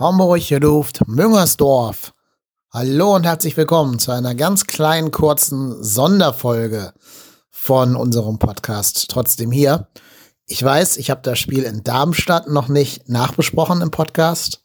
[0.00, 2.14] Homburg, Luft, Müngersdorf.
[2.72, 6.94] Hallo und herzlich willkommen zu einer ganz kleinen, kurzen Sonderfolge
[7.50, 9.10] von unserem Podcast.
[9.10, 9.88] Trotzdem hier.
[10.46, 14.62] Ich weiß, ich habe das Spiel in Darmstadt noch nicht nachbesprochen im Podcast.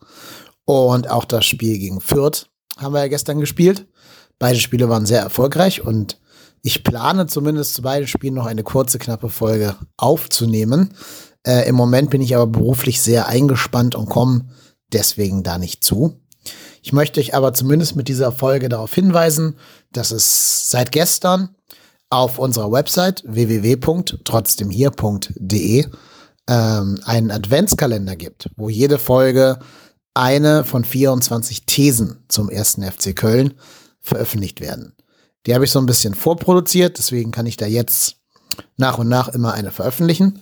[0.63, 3.87] Und auch das Spiel gegen Fürth haben wir ja gestern gespielt.
[4.39, 6.17] Beide Spiele waren sehr erfolgreich und
[6.61, 10.93] ich plane zumindest zu beiden Spielen noch eine kurze, knappe Folge aufzunehmen.
[11.45, 14.45] Äh, Im Moment bin ich aber beruflich sehr eingespannt und komme
[14.91, 16.19] deswegen da nicht zu.
[16.81, 19.55] Ich möchte euch aber zumindest mit dieser Folge darauf hinweisen,
[19.91, 21.55] dass es seit gestern
[22.09, 25.85] auf unserer Website www.trotzdemhier.de
[26.47, 29.57] ähm, einen Adventskalender gibt, wo jede Folge
[30.13, 33.55] eine von 24 Thesen zum ersten FC Köln
[33.99, 34.93] veröffentlicht werden.
[35.45, 38.21] Die habe ich so ein bisschen vorproduziert, deswegen kann ich da jetzt
[38.77, 40.41] nach und nach immer eine veröffentlichen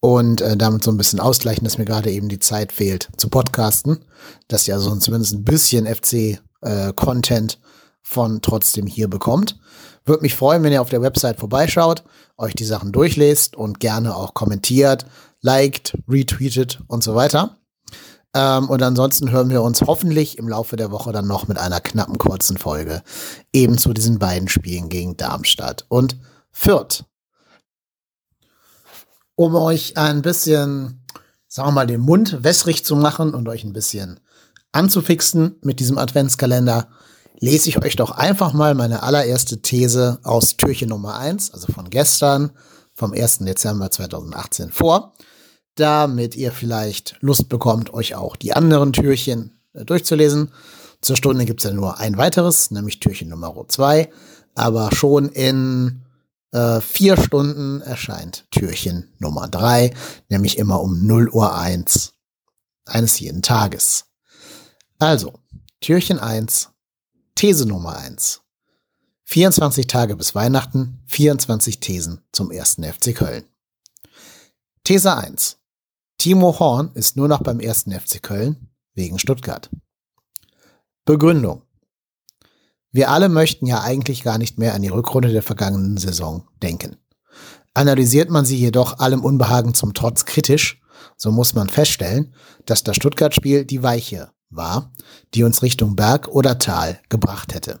[0.00, 3.28] und äh, damit so ein bisschen ausgleichen, dass mir gerade eben die Zeit fehlt zu
[3.30, 4.04] podcasten,
[4.48, 7.66] dass ihr also zumindest ein bisschen FC-Content äh,
[8.02, 9.58] von trotzdem hier bekommt.
[10.04, 12.04] Würde mich freuen, wenn ihr auf der Website vorbeischaut,
[12.36, 15.06] euch die Sachen durchlest und gerne auch kommentiert,
[15.40, 17.56] liked, retweetet und so weiter.
[18.34, 21.80] Ähm, und ansonsten hören wir uns hoffentlich im Laufe der Woche dann noch mit einer
[21.80, 23.02] knappen kurzen Folge
[23.54, 26.18] eben zu diesen beiden Spielen gegen Darmstadt und
[26.50, 27.04] Fürth.
[29.36, 31.04] Um euch ein bisschen,
[31.48, 34.20] sagen wir mal, den Mund wässrig zu machen und euch ein bisschen
[34.72, 36.88] anzufixen mit diesem Adventskalender,
[37.38, 41.90] lese ich euch doch einfach mal meine allererste These aus Türchen Nummer eins, also von
[41.90, 42.50] gestern,
[42.92, 43.38] vom 1.
[43.38, 45.14] Dezember 2018 vor
[45.74, 50.50] damit ihr vielleicht Lust bekommt, euch auch die anderen Türchen äh, durchzulesen.
[51.00, 54.10] Zur Stunde gibt's ja nur ein weiteres, nämlich Türchen Nummer zwei.
[54.54, 56.03] Aber schon in
[56.54, 59.92] äh, vier Stunden erscheint Türchen Nummer drei,
[60.28, 62.14] nämlich immer um 0 Uhr eins
[62.86, 64.06] eines jeden Tages.
[64.98, 65.34] Also,
[65.80, 66.70] Türchen eins,
[67.34, 68.42] These Nummer eins.
[69.24, 73.44] 24 Tage bis Weihnachten, 24 Thesen zum ersten FC Köln.
[74.84, 75.58] These 1.
[76.18, 79.70] Timo Horn ist nur noch beim ersten FC Köln wegen Stuttgart.
[81.04, 81.63] Begründung.
[82.94, 86.96] Wir alle möchten ja eigentlich gar nicht mehr an die Rückrunde der vergangenen Saison denken.
[87.74, 90.80] Analysiert man sie jedoch allem Unbehagen zum Trotz kritisch,
[91.16, 92.32] so muss man feststellen,
[92.66, 94.92] dass das Stuttgart-Spiel die Weiche war,
[95.34, 97.80] die uns Richtung Berg oder Tal gebracht hätte.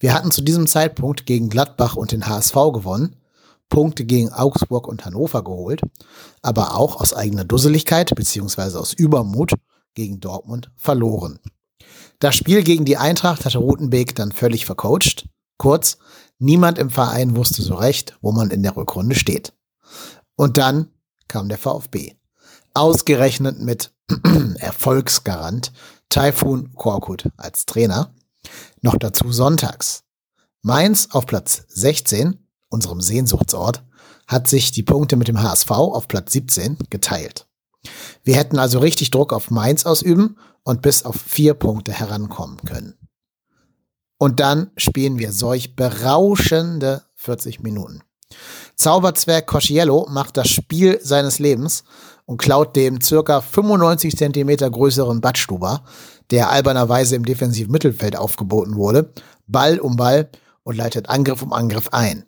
[0.00, 3.14] Wir hatten zu diesem Zeitpunkt gegen Gladbach und den HSV gewonnen
[3.68, 5.82] Punkte gegen Augsburg und Hannover geholt,
[6.42, 8.76] aber auch aus eigener Dusseligkeit bzw.
[8.76, 9.52] aus Übermut
[9.94, 11.38] gegen Dortmund verloren.
[12.18, 15.28] Das Spiel gegen die Eintracht hatte Rutenbeek dann völlig vercoacht.
[15.58, 15.98] Kurz,
[16.38, 19.52] niemand im Verein wusste so recht, wo man in der Rückrunde steht.
[20.36, 20.88] Und dann
[21.28, 22.14] kam der VfB.
[22.74, 23.92] Ausgerechnet mit
[24.58, 25.72] Erfolgsgarant
[26.08, 28.14] Taifun Korkut als Trainer.
[28.80, 30.04] Noch dazu sonntags.
[30.62, 33.84] Mainz auf Platz 16 unserem Sehnsuchtsort,
[34.26, 37.46] hat sich die Punkte mit dem HSV auf Platz 17 geteilt.
[38.24, 42.94] Wir hätten also richtig Druck auf Mainz ausüben und bis auf vier Punkte herankommen können.
[44.18, 48.02] Und dann spielen wir solch berauschende 40 Minuten.
[48.76, 51.84] Zauberzwerg Cosciello macht das Spiel seines Lebens
[52.24, 55.82] und klaut dem circa 95 Zentimeter größeren Badstuber,
[56.30, 59.12] der albernerweise im defensiven Mittelfeld aufgeboten wurde,
[59.46, 60.30] Ball um Ball
[60.62, 62.24] und leitet Angriff um Angriff ein.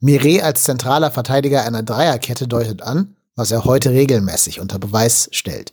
[0.00, 5.72] Mire als zentraler Verteidiger einer Dreierkette deutet an, was er heute regelmäßig unter Beweis stellt,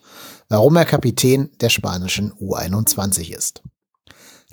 [0.50, 3.64] warum er Kapitän der spanischen U21 ist.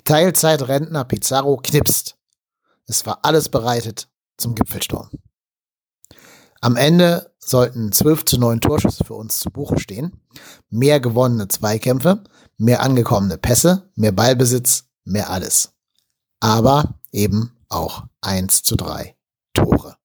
[0.03, 2.17] Teilzeitrentner Pizarro knipst.
[2.85, 5.09] Es war alles bereitet zum Gipfelsturm.
[6.61, 10.21] Am Ende sollten 12 zu 9 Torschüsse für uns zu Buche stehen,
[10.69, 12.23] mehr gewonnene Zweikämpfe,
[12.57, 15.73] mehr angekommene Pässe, mehr Ballbesitz, mehr alles.
[16.39, 19.15] Aber eben auch 1 zu 3
[19.53, 19.98] Tore.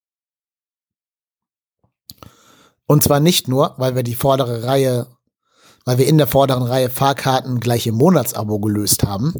[2.87, 5.07] Und zwar nicht nur, weil wir die vordere Reihe,
[5.85, 9.33] weil wir in der vorderen Reihe Fahrkarten gleich im Monatsabo gelöst haben,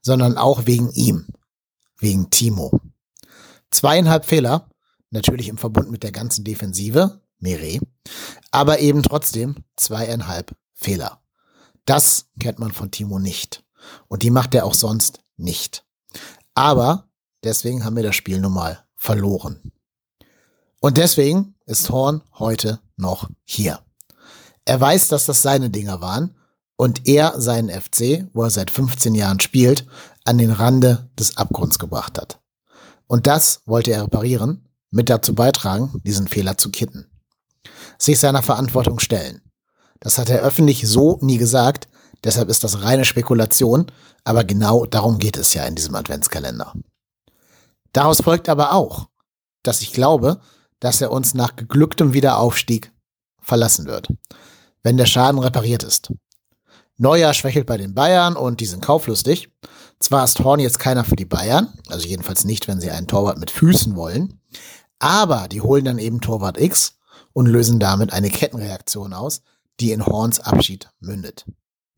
[0.00, 1.26] sondern auch wegen ihm,
[1.98, 2.80] wegen Timo.
[3.70, 4.68] Zweieinhalb Fehler,
[5.10, 7.78] natürlich im Verbund mit der ganzen Defensive, Mere,
[8.50, 11.22] aber eben trotzdem zweieinhalb Fehler.
[11.84, 13.64] Das kennt man von Timo nicht.
[14.08, 15.86] Und die macht er auch sonst nicht.
[16.54, 17.08] Aber
[17.44, 19.72] deswegen haben wir das Spiel nun mal verloren.
[20.80, 23.80] Und deswegen ist Horn heute noch hier.
[24.64, 26.36] Er weiß, dass das seine Dinger waren
[26.76, 29.86] und er seinen FC, wo er seit 15 Jahren spielt,
[30.24, 32.40] an den Rande des Abgrunds gebracht hat.
[33.06, 37.06] Und das wollte er reparieren, mit dazu beitragen, diesen Fehler zu kitten.
[37.98, 39.40] Sich seiner Verantwortung stellen.
[40.00, 41.88] Das hat er öffentlich so nie gesagt,
[42.24, 43.86] Deshalb ist das reine Spekulation,
[44.24, 46.72] aber genau darum geht es ja in diesem Adventskalender.
[47.92, 49.08] Daraus folgt aber auch,
[49.62, 50.40] dass ich glaube,
[50.80, 52.92] dass er uns nach geglücktem Wiederaufstieg
[53.40, 54.08] verlassen wird,
[54.82, 56.12] wenn der Schaden repariert ist.
[56.96, 59.50] Neuer schwächelt bei den Bayern und die sind kauflustig.
[60.00, 63.38] Zwar ist Horn jetzt keiner für die Bayern, also jedenfalls nicht, wenn sie einen Torwart
[63.38, 64.40] mit Füßen wollen,
[64.98, 66.98] aber die holen dann eben Torwart X
[67.32, 69.42] und lösen damit eine Kettenreaktion aus,
[69.80, 71.44] die in Horns Abschied mündet.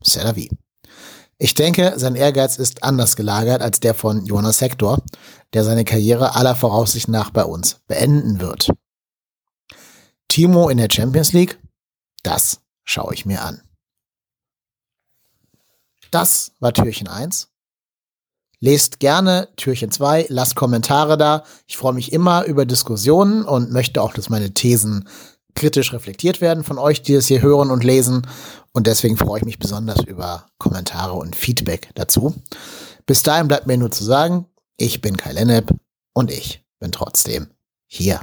[0.03, 0.49] C'est la vie.
[1.43, 5.01] Ich denke, sein Ehrgeiz ist anders gelagert als der von Jonas Hector,
[5.53, 8.71] der seine Karriere aller Voraussicht nach bei uns beenden wird.
[10.27, 11.59] Timo in der Champions League?
[12.21, 13.63] Das schaue ich mir an.
[16.11, 17.49] Das war Türchen 1.
[18.59, 21.43] Lest gerne Türchen 2, lasst Kommentare da.
[21.65, 25.09] Ich freue mich immer über Diskussionen und möchte auch, dass meine Thesen
[25.55, 28.27] kritisch reflektiert werden von euch, die es hier hören und lesen.
[28.71, 32.35] Und deswegen freue ich mich besonders über Kommentare und Feedback dazu.
[33.05, 34.45] Bis dahin bleibt mir nur zu sagen,
[34.77, 35.69] ich bin Kai Lennep
[36.13, 37.47] und ich bin trotzdem
[37.85, 38.21] hier.